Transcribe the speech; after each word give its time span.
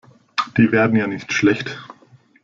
Die 0.57 0.71
werden 0.71 0.95
ja 0.97 1.05
nicht 1.05 1.31
schlecht. 1.31 1.79